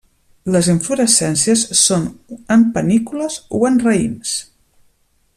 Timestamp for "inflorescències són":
0.71-2.07